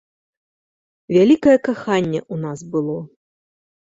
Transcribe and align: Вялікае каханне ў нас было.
Вялікае 1.15 1.55
каханне 1.67 2.21
ў 2.25 2.35
нас 2.47 2.59
было. 2.77 2.97